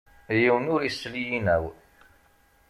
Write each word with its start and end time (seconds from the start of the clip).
Yiwen 0.39 0.71
ur 0.73 0.81
issel 0.83 1.13
i 1.21 1.23
yinaw. 1.29 1.65